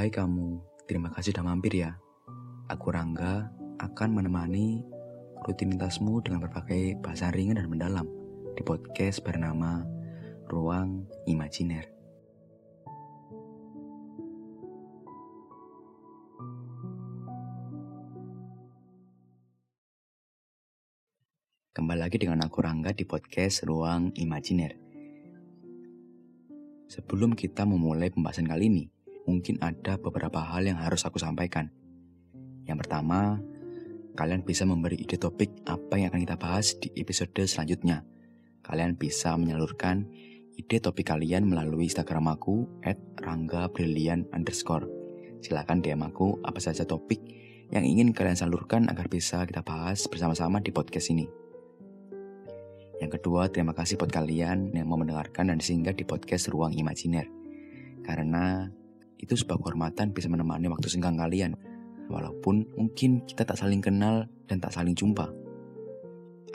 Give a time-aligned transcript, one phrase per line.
[0.00, 0.56] Hai kamu,
[0.88, 1.92] terima kasih sudah mampir ya.
[2.72, 3.52] Aku Rangga
[3.84, 4.80] akan menemani
[5.44, 8.08] rutinitasmu dengan berbagai bahasa ringan dan mendalam
[8.56, 9.84] di podcast bernama
[10.48, 11.84] Ruang Imajiner.
[21.76, 24.80] Kembali lagi dengan aku Rangga di podcast Ruang Imajiner.
[26.88, 28.84] Sebelum kita memulai pembahasan kali ini,
[29.24, 31.72] mungkin ada beberapa hal yang harus aku sampaikan.
[32.64, 33.40] Yang pertama,
[34.14, 38.04] kalian bisa memberi ide topik apa yang akan kita bahas di episode selanjutnya.
[38.60, 40.06] Kalian bisa menyalurkan
[40.60, 43.00] ide topik kalian melalui Instagram aku at
[44.36, 44.86] underscore.
[45.40, 47.20] Silahkan DM aku apa saja topik
[47.70, 51.30] yang ingin kalian salurkan agar bisa kita bahas bersama-sama di podcast ini.
[53.00, 57.24] Yang kedua, terima kasih buat kalian yang mau mendengarkan dan singgah di podcast Ruang Imajiner.
[58.04, 58.68] Karena
[59.20, 61.52] itu sebuah kehormatan bisa menemani waktu senggang kalian,
[62.08, 65.28] walaupun mungkin kita tak saling kenal dan tak saling jumpa.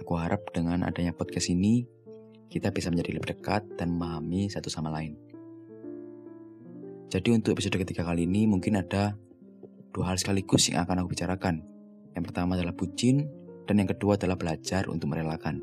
[0.00, 1.84] Aku harap dengan adanya podcast ini,
[2.48, 5.14] kita bisa menjadi lebih dekat dan memahami satu sama lain.
[7.12, 9.14] Jadi untuk episode ketiga kali ini mungkin ada
[9.94, 11.62] dua hal sekaligus yang akan aku bicarakan.
[12.16, 13.30] Yang pertama adalah bucin,
[13.70, 15.62] dan yang kedua adalah belajar untuk merelakan.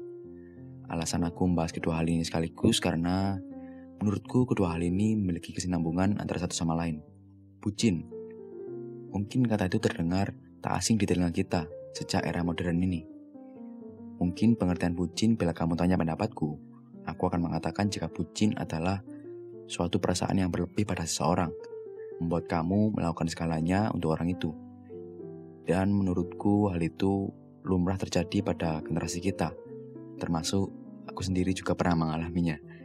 [0.87, 3.39] Alasan aku membahas kedua hal ini sekaligus karena
[4.01, 7.05] Menurutku kedua hal ini memiliki kesinambungan antara satu sama lain.
[7.61, 8.09] Bucin.
[9.13, 13.05] Mungkin kata itu terdengar tak asing di telinga kita sejak era modern ini.
[14.17, 16.49] Mungkin pengertian bucin bila kamu tanya pendapatku,
[17.05, 19.05] aku akan mengatakan jika bucin adalah
[19.69, 21.53] suatu perasaan yang berlebih pada seseorang,
[22.17, 24.49] membuat kamu melakukan segalanya untuk orang itu.
[25.61, 27.29] Dan menurutku hal itu
[27.61, 29.53] lumrah terjadi pada generasi kita,
[30.17, 30.73] termasuk
[31.05, 32.80] aku sendiri juga pernah mengalaminya.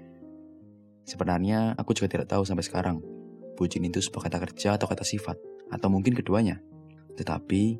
[1.06, 2.98] Sebenarnya aku juga tidak tahu sampai sekarang,
[3.54, 5.38] bucin itu sebuah kata kerja atau kata sifat,
[5.70, 6.58] atau mungkin keduanya.
[7.14, 7.78] Tetapi,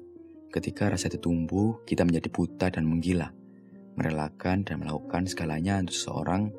[0.55, 3.35] ketika rasa itu tumbuh, kita menjadi buta dan menggila,
[3.99, 6.55] merelakan dan melakukan segalanya untuk seseorang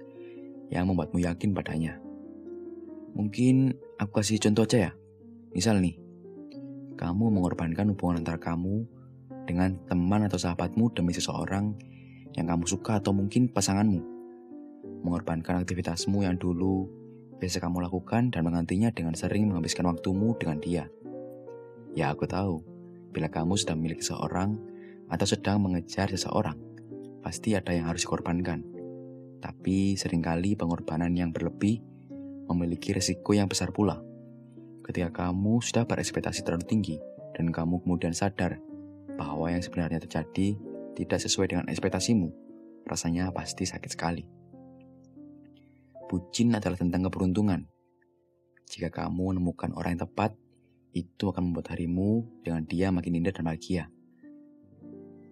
[0.68, 2.04] yang membuatmu yakin padanya.
[3.16, 4.94] Mungkin aku kasih contoh aja ya.
[5.56, 5.96] Misal nih,
[7.00, 8.84] kamu mengorbankan hubungan antara kamu
[9.48, 11.72] dengan teman atau sahabatmu demi seseorang
[12.36, 14.17] yang kamu suka atau mungkin pasanganmu
[15.06, 16.88] mengorbankan aktivitasmu yang dulu
[17.38, 20.90] biasa kamu lakukan dan menggantinya dengan sering menghabiskan waktumu dengan dia.
[21.94, 22.62] Ya aku tahu,
[23.14, 24.58] bila kamu sedang memiliki seorang
[25.10, 26.58] atau sedang mengejar seseorang,
[27.22, 28.66] pasti ada yang harus dikorbankan.
[29.38, 31.82] Tapi sering kali pengorbanan yang berlebih
[32.50, 34.02] memiliki resiko yang besar pula.
[34.82, 36.98] Ketika kamu sudah berekspektasi terlalu tinggi
[37.38, 38.58] dan kamu kemudian sadar
[39.20, 40.58] bahwa yang sebenarnya terjadi
[40.98, 42.34] tidak sesuai dengan ekspektasimu,
[42.88, 44.24] rasanya pasti sakit sekali.
[46.08, 47.68] Bucin adalah tentang keberuntungan.
[48.68, 50.32] Jika kamu menemukan orang yang tepat,
[50.96, 53.92] itu akan membuat harimu dengan dia makin indah dan bahagia.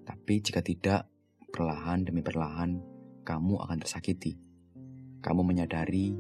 [0.04, 1.08] Tapi jika tidak,
[1.56, 2.84] perlahan demi perlahan,
[3.24, 4.36] kamu akan tersakiti.
[5.24, 6.14] Kamu menyadari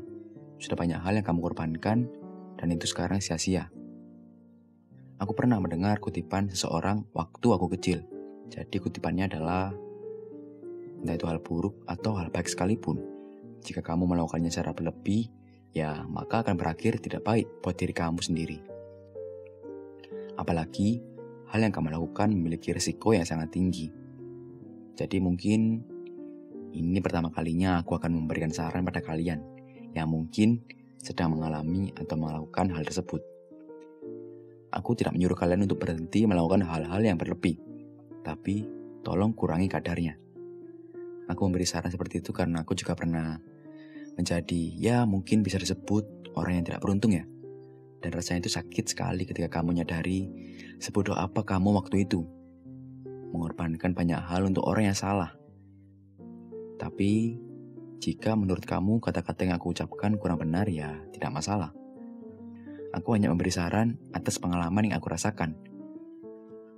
[0.56, 2.08] sudah banyak hal yang kamu korbankan,
[2.56, 3.68] dan itu sekarang sia-sia.
[5.20, 8.08] Aku pernah mendengar kutipan seseorang waktu aku kecil.
[8.48, 9.76] Jadi kutipannya adalah,
[11.04, 13.15] entah itu hal buruk atau hal baik sekalipun,
[13.66, 15.34] jika kamu melakukannya secara berlebih,
[15.74, 18.62] ya maka akan berakhir tidak baik buat diri kamu sendiri.
[20.38, 21.02] Apalagi,
[21.50, 23.90] hal yang kamu lakukan memiliki risiko yang sangat tinggi.
[24.96, 25.82] Jadi mungkin
[26.76, 29.42] ini pertama kalinya aku akan memberikan saran pada kalian
[29.96, 30.62] yang mungkin
[31.00, 33.24] sedang mengalami atau melakukan hal tersebut.
[34.76, 37.56] Aku tidak menyuruh kalian untuk berhenti melakukan hal-hal yang berlebih,
[38.28, 38.68] tapi
[39.08, 40.20] tolong kurangi kadarnya.
[41.32, 43.40] Aku memberi saran seperti itu karena aku juga pernah
[44.16, 47.24] menjadi ya mungkin bisa disebut orang yang tidak beruntung ya.
[48.04, 50.30] Dan rasanya itu sakit sekali ketika kamu nyadari
[50.78, 52.22] sebodoh apa kamu waktu itu.
[53.34, 55.34] Mengorbankan banyak hal untuk orang yang salah.
[56.76, 57.40] Tapi
[58.00, 61.74] jika menurut kamu kata-kata yang aku ucapkan kurang benar ya tidak masalah.
[62.96, 65.58] Aku hanya memberi saran atas pengalaman yang aku rasakan.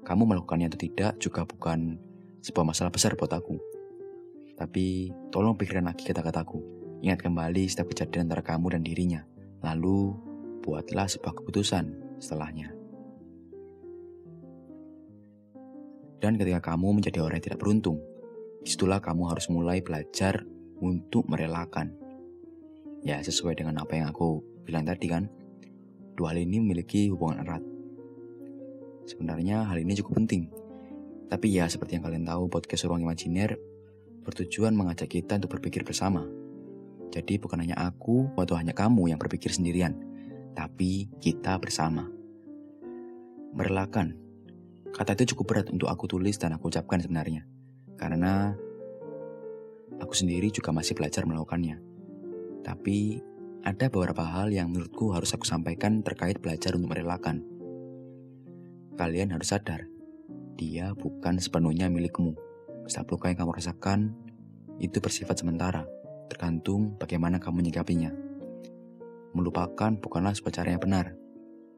[0.02, 2.00] Kamu melakukannya atau tidak juga bukan
[2.42, 3.60] sebuah masalah besar buat aku.
[4.56, 6.87] Tapi tolong pikirkan lagi kata-kataku.
[6.98, 9.22] Ingat kembali setiap kejadian antara kamu dan dirinya.
[9.62, 10.18] Lalu,
[10.66, 12.74] buatlah sebuah keputusan setelahnya.
[16.18, 18.02] Dan ketika kamu menjadi orang yang tidak beruntung,
[18.66, 20.42] di situlah kamu harus mulai belajar
[20.82, 21.94] untuk merelakan.
[23.06, 25.30] Ya, sesuai dengan apa yang aku bilang tadi kan,
[26.18, 27.62] dua hal ini memiliki hubungan erat.
[29.06, 30.50] Sebenarnya hal ini cukup penting.
[31.30, 33.54] Tapi ya, seperti yang kalian tahu, podcast Ruang Imajiner
[34.26, 36.26] bertujuan mengajak kita untuk berpikir bersama
[37.12, 39.96] jadi bukan hanya aku atau hanya kamu yang berpikir sendirian,
[40.54, 42.08] tapi kita bersama.
[43.56, 44.18] Merelakan.
[44.92, 47.46] Kata itu cukup berat untuk aku tulis dan aku ucapkan sebenarnya.
[47.98, 48.54] Karena
[49.98, 51.82] aku sendiri juga masih belajar melakukannya.
[52.62, 53.22] Tapi
[53.64, 57.44] ada beberapa hal yang menurutku harus aku sampaikan terkait belajar untuk merelakan.
[58.98, 59.86] Kalian harus sadar,
[60.58, 62.34] dia bukan sepenuhnya milikmu.
[62.90, 64.16] Setiap luka yang kamu rasakan,
[64.82, 65.86] itu bersifat sementara,
[66.28, 68.12] tergantung bagaimana kamu menyikapinya.
[69.34, 71.16] Melupakan bukanlah sebuah cara yang benar,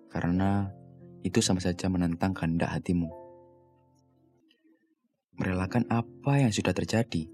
[0.10, 0.69] karena
[1.25, 3.10] itu sama saja menentang kehendak hatimu.
[5.40, 7.31] Merelakan apa yang sudah terjadi,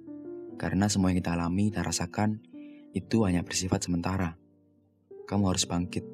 [0.61, 2.41] karena semua yang kita alami dan rasakan
[2.93, 4.37] itu hanya bersifat sementara.
[5.25, 6.05] Kamu harus bangkit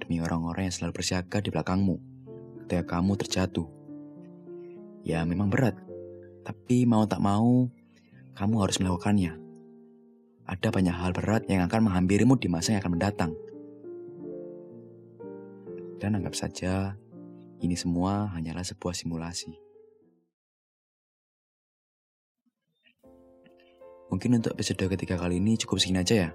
[0.00, 1.96] demi orang-orang yang selalu bersiaga di belakangmu
[2.64, 3.68] ketika kamu terjatuh.
[5.04, 5.76] Ya memang berat,
[6.48, 7.68] tapi mau tak mau,
[8.32, 9.43] kamu harus melakukannya.
[10.44, 13.32] Ada banyak hal berat yang akan menghampirimu di masa yang akan mendatang.
[15.96, 16.92] Dan anggap saja,
[17.64, 19.56] ini semua hanyalah sebuah simulasi.
[24.12, 26.30] Mungkin untuk episode ketiga kali ini cukup segini aja ya.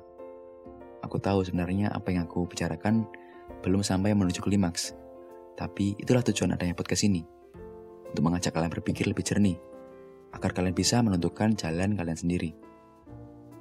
[1.05, 3.05] Aku tahu sebenarnya apa yang aku bicarakan
[3.61, 4.97] belum sampai menuju klimaks.
[5.53, 7.23] Tapi itulah tujuan adanya podcast ini.
[8.09, 9.61] Untuk mengajak kalian berpikir lebih jernih.
[10.33, 12.68] Agar kalian bisa menentukan jalan kalian sendiri.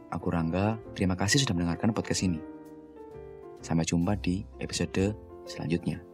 [0.09, 2.41] Aku Rangga, terima kasih sudah mendengarkan podcast ini.
[3.61, 5.13] Sampai jumpa di episode
[5.45, 6.08] selanjutnya.